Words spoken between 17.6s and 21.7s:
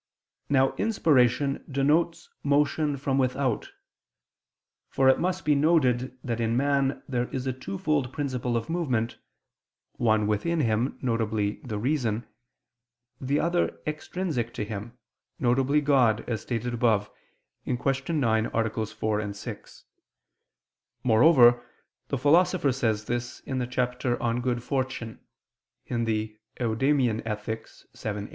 (Q. 9, AA. 4, 6): moreover